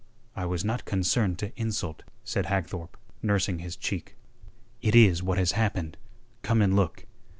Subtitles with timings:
[0.35, 4.15] "I was not concerned to insult," said Hagthorpe, nursing his cheek.
[4.81, 5.95] "It is what has happened.
[6.41, 7.05] Come and look."